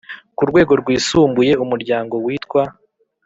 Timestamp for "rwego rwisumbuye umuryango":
0.49-2.15